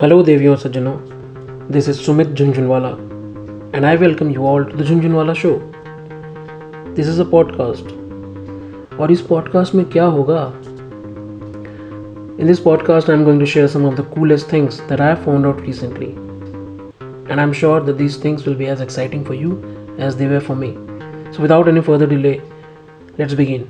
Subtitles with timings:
[0.00, 0.91] Hello, Deviyo Sajjano.
[1.69, 2.93] This is Sumit Junjunwala,
[3.75, 5.59] and I welcome you all to the Junjunwala Show.
[6.95, 7.91] This is a podcast.
[8.99, 10.45] और इस podcast में क्या होगा
[12.39, 15.23] In this podcast, I'm going to share some of the coolest things that I have
[15.25, 16.09] found out recently.
[17.29, 19.51] And I'm sure that these things will be as exciting for you
[19.99, 20.71] as they were for me.
[21.35, 22.41] So, without any further delay,
[23.19, 23.69] let's begin.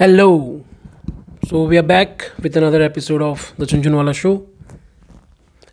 [0.00, 0.64] Hello.
[1.46, 4.46] So we are back with another episode of the Chunchunwala Show,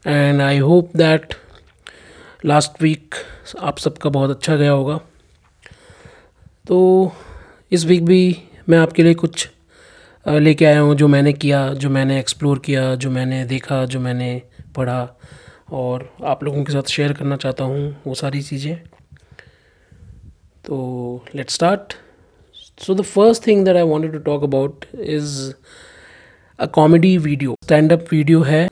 [0.06, 1.36] and I hope that
[2.46, 3.16] last week
[3.60, 5.00] आप सबका बहुत अच्छा गया होगा।
[6.68, 6.80] तो
[7.72, 8.20] इस week भी
[8.70, 9.48] मैं आपके लिए कुछ
[10.26, 14.30] लेके आया हूँ जो मैंने किया जो मैंने एक्सप्लोर किया जो मैंने देखा जो मैंने
[14.76, 15.02] पढ़ा
[15.72, 18.76] और आप लोगों के साथ शेयर करना चाहता हूँ वो सारी चीज़ें।
[20.66, 20.82] तो
[21.36, 21.94] let's start
[22.78, 25.56] So, the first thing that I wanted to talk about is
[26.60, 27.54] a comedy video.
[27.64, 28.68] Stand up video है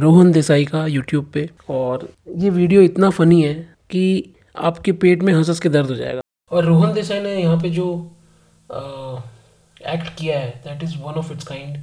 [0.00, 3.54] रोहन देसाई का यूट्यूब पे। और ये वीडियो इतना फ़नी है
[3.90, 4.34] कि
[4.68, 7.70] आपके पेट में हंस हंस के दर्द हो जाएगा। और रोहन देसाई ने यहाँ पे
[7.70, 7.86] जो
[8.70, 11.78] एक्ट किया है that is one of its kind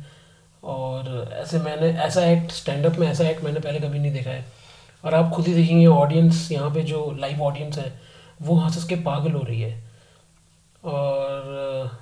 [0.64, 4.30] और ऐसे मैंने, ऐसा एक्ट स्टैंड अप में ऐसा एक्ट मैंने पहले कभी नहीं देखा
[4.30, 4.45] है।
[5.04, 7.92] और आप खुद ही देखेंगे ऑडियंस यहाँ पे जो लाइव ऑडियंस है,
[8.42, 9.76] वो हंस हंस के पागल हो रही है।
[10.83, 11.97] और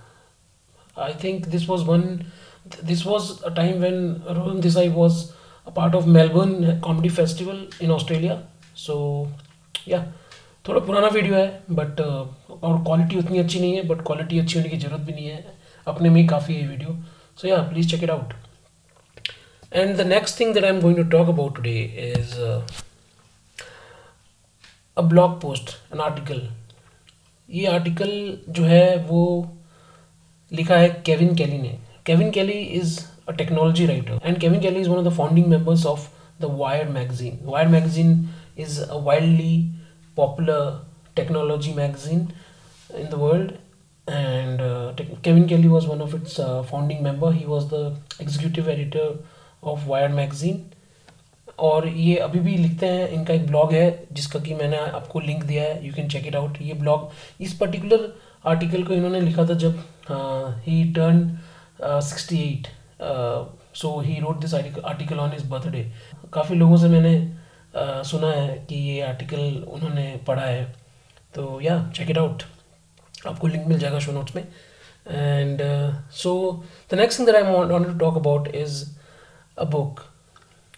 [0.97, 2.01] I think this was one
[2.83, 3.95] this was a time when
[4.27, 5.23] Rohan Desai was
[5.67, 8.41] a part of Melbourne comedy festival in Australia
[8.77, 8.95] so
[9.87, 10.05] yeah
[10.67, 14.69] थोड़ा पुराना वीडियो है बट और क्वालिटी उतनी अच्छी नहीं है बट क्वालिटी अच्छी होने
[14.69, 15.55] की ज़रूरत भी नहीं है,
[15.87, 16.95] अपने में ही काफ़ी है video
[17.41, 18.33] so yeah please check it out
[19.71, 21.79] and the next thing that I am going to talk about today
[22.17, 22.35] is
[24.97, 26.41] a blog post an article
[27.49, 29.21] ये आर्टिकल जो है वो
[30.51, 32.99] लिखा है केविन कैली ने। Kevin Kelly is
[33.29, 36.07] a technology writer and Kevin Kelly is one of the founding members of
[36.41, 39.57] the Wired magazine Wired magazine is a wildly
[40.17, 42.27] popular technology magazine
[44.07, 47.31] and uh, Tech- Kevin Kelly was one of its uh, founding member.
[47.31, 49.05] He was the executive editor
[49.63, 50.59] of Wired magazine.
[51.59, 55.43] और ये अभी भी लिखते हैं इनका एक blog है जिसका कि मैंने आपको लिंक
[55.43, 57.11] दिया है you can check it out ये ब्लॉग
[57.41, 58.13] इस पर्टिकुलर
[58.45, 59.83] आर्टिकल को इन्होंने लिखा था जब
[60.67, 61.39] he turned
[61.81, 62.67] sixty eight
[63.75, 65.91] so he wrote this article on his birthday
[66.33, 67.15] काफ़ी लोगों से मैंने
[67.73, 70.63] uh, सुना है कि ये आर्टिकल उन्होंने पढ़ा है।
[71.35, 72.43] तो या चेक इट आउट
[73.27, 74.43] आपको लिंक मिल जाएगा शो नोट्स में।
[75.07, 75.61] And
[76.13, 78.83] so the next thing that I wanted to talk about is
[79.57, 79.99] a book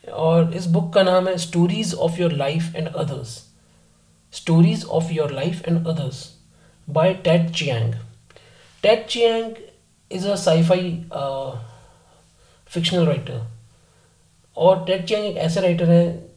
[0.09, 3.29] और इस बुक का नाम है stories of your life and others
[4.33, 6.29] stories of your life and others
[6.87, 7.93] by Ted Chiang
[8.83, 9.55] Ted Chiang
[10.11, 10.91] is a sci fi
[12.69, 13.45] fictional writer
[14.57, 16.29] और Ted Chiang एक ऐसे writer है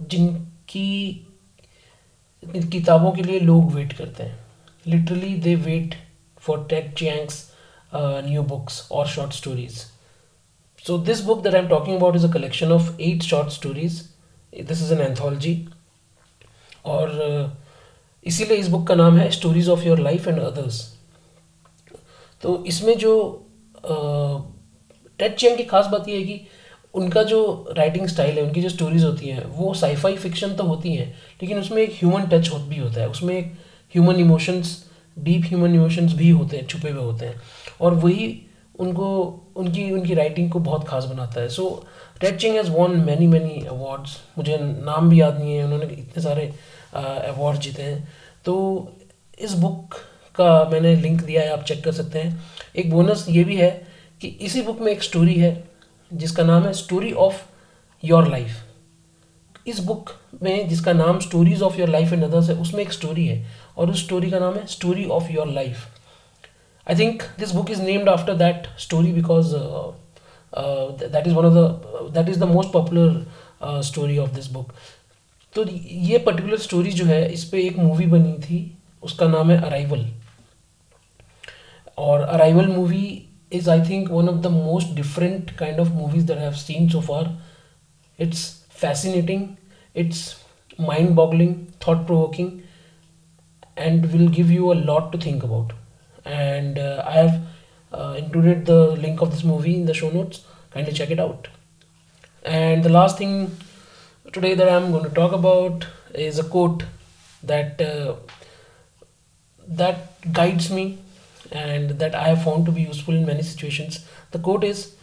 [0.00, 1.22] जिनकी,
[2.44, 4.38] किताबों के लिए लोग वेट करते हैं।
[4.86, 5.94] Literally they wait
[6.38, 7.44] for Ted Chiang's
[7.94, 9.82] new books और short stories
[10.86, 14.08] So this book that I'm talking about is a collection of eight short stories.
[14.52, 15.54] This is an anthology.
[16.84, 17.48] और uh,
[18.26, 20.80] इसीलिए इस बुक का नाम है stories of your life and others
[22.42, 23.14] तो इसमें जो
[23.84, 26.40] टेड चैंग की खास बात यह है कि
[26.94, 27.42] उनका जो
[27.76, 31.08] राइटिंग स्टाइल है उनकी जो स्टोरीज होती हैं वो साईफाई फिक्शन तो होती हैं
[31.42, 33.52] लेकिन उसमें एक ह्यूमन टच हो भी होता है उसमें एक
[33.94, 34.76] human emotions
[35.16, 37.40] deep human emotions भी होते हैं छुपे हुए होते हैं
[37.80, 38.28] और वही
[38.78, 39.06] उनको,
[39.56, 41.84] उनकी उनकी राइटिंग को बहुत खास बनाता है। So
[42.20, 46.22] Ted Chiang has won many many awards मुझे नाम भी याद नहीं है। उन्होंने इतने
[46.22, 46.52] सारे
[46.94, 48.08] अवार्ड जीते हैं।
[48.44, 48.92] तो
[49.38, 49.94] इस बुक
[50.34, 52.44] का मैंने लिंक दिया है, आप चेक कर सकते हैं।
[52.76, 53.70] एक बोनस ये भी है
[54.20, 55.64] कि इसी बुक में एक स्टोरी है,
[56.10, 57.42] जिसका नाम है स्टोरी ऑफ़
[58.02, 58.62] योर लाइफ
[59.66, 60.10] इस बुक
[60.42, 63.46] में जिसका नाम stories of your life and others है, उसमें एक स्टोरी है।
[63.76, 65.78] और उस स्टोरी का नाम है story of your life
[66.86, 69.92] I think this book is named after that story because uh,
[70.52, 73.24] uh, th- that is one of the that is the most popular
[73.60, 74.74] uh, story of this book.
[75.54, 78.58] तो ये particular story जो है इस पे एक movie बनी थी
[79.02, 80.04] उसका नाम है अराइवल
[81.98, 83.06] और Arrival movie
[83.52, 87.00] is I think one of the most different kind of movies that have seen so
[87.08, 87.36] far
[88.18, 88.44] it's
[88.80, 89.48] fascinating
[90.04, 90.20] it's
[90.80, 91.54] mind boggling
[91.86, 92.50] thought provoking
[93.76, 95.72] and will give you a lot to think about.
[96.26, 97.40] And uh, I have
[97.92, 100.44] uh, included the link of this movie in the show notes.
[100.70, 101.48] Kindly check it out.
[102.44, 103.56] And the last thing
[104.32, 106.84] today that I'm going to talk about is a quote
[107.42, 108.16] that uh,
[109.68, 110.98] that guides me
[111.52, 114.04] and that I have found to be useful in many situations.
[114.32, 114.94] The quote is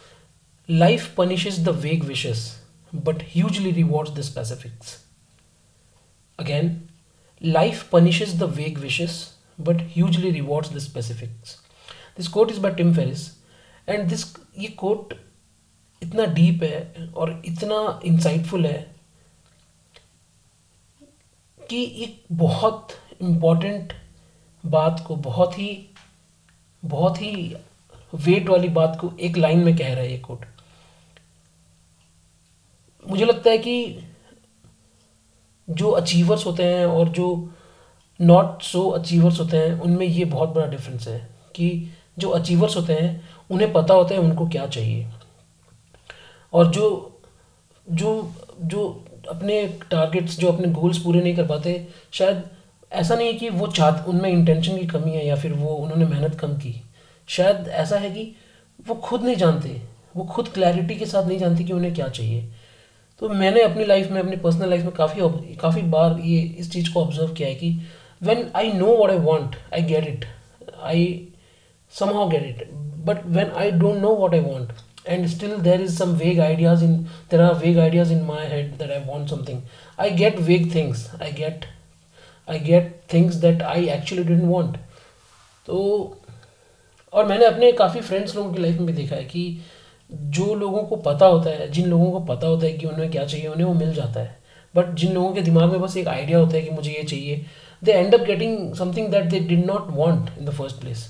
[0.68, 2.58] Life punishes the vague wishes,
[2.92, 5.04] but hugely rewards the specifics.
[6.38, 6.88] Again,
[7.40, 11.60] life punishes the vague wishes, but hugely rewards the specifics.
[12.16, 13.36] This quote is by Tim Ferriss,
[13.88, 14.26] and this
[14.58, 15.14] ये quote
[16.02, 18.94] इतना deep है और इतना insightful है
[21.60, 22.88] कि एक बहुत
[23.22, 23.92] important
[24.64, 25.70] बात को बहुत ही
[26.82, 27.32] बहुत ही
[28.14, 30.44] वेट वाली बात को एक लाइन में कह रहा है ये कोट
[33.04, 34.02] मुझे लगता है कि
[35.68, 37.28] जो अचीवर्स होते हैं और जो
[38.20, 42.92] नॉट सो अचीवर्स होते हैं, उनमें ये बहुत बड़ा डिफरेंस है कि जो अचीवर्स होते
[42.92, 45.06] हैं, उन्हें पता होता है उनको क्या चाहिए।
[46.52, 47.10] और जो
[47.90, 52.42] जो जो अपने टारगेट्स जो अपने गोल्स पूरे नहीं कर पाते, शायद
[52.92, 56.04] ऐसा नहीं है कि वो चाह, उनमें इंटेंशन की कमी है या फिर वो, उन्होंने
[56.04, 56.82] मेहनत कम की।
[57.28, 58.36] शायद ऐसा है कि
[58.86, 59.80] वो खुद नहीं जानते,
[60.16, 62.48] वो खुद क्लैरिटी के साथ नहीं जानते कि उन्हें क्या चाहिए।
[63.18, 66.92] तो मैंने अपनी लाइफ में, अपनी पर्सनल लाइफ में काफ़ी काफ़ी बार ये, इस चीज़
[66.92, 67.80] को ऑब्ज़र्व किया है कि
[68.56, 70.24] I know what I want I get it
[70.82, 71.28] I
[72.08, 72.68] somehow get it
[73.06, 74.72] but when I don't know what I want
[75.06, 78.78] and still there is some vague ideas in, there are vague ideas in my head
[78.78, 79.62] that i want something,
[79.98, 81.02] i get vague things.
[81.20, 81.66] I get
[82.48, 84.76] i get things that i actually didn't want.
[85.66, 86.18] तो
[87.12, 89.60] और मैंने अपने काफ़ी friends लोगों की life में भी देखा है कि
[90.12, 93.24] जो लोगों को पता होता है, जिन लोगों को पता होता है कि उन्हें क्या
[93.24, 94.38] चाहिए, उन्हें वो मिल जाता है।
[94.76, 97.46] बट जिन लोगों के दिमाग में बस एक आइडिया होता है कि मुझे ये चाहिए
[97.84, 101.08] they end up getting something that they did not want in the first place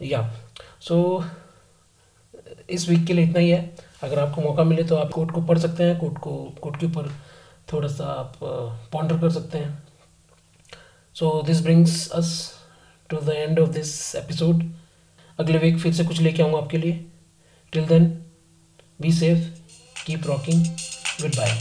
[0.00, 0.22] yeah
[0.80, 1.24] so
[2.70, 5.40] इस वीक के लिए इतना ही है। अगर आपको मौका मिले तो आप कोर्ट को
[5.42, 7.10] पढ़ सकते हैं। कोर्ट को कोर्ट के ऊपर
[7.72, 8.38] थोड़ा सा आप
[8.92, 9.82] पॉन्डर कर सकते हैं।
[11.16, 12.32] So this brings us
[13.10, 14.62] to the end of this episode
[15.38, 17.04] अगले वीक फिर से कुछ लेके आऊँगा आपके लिए।
[17.72, 18.06] Till then
[19.00, 19.48] be safe
[20.06, 20.64] keep rocking
[21.36, 21.58] goodbye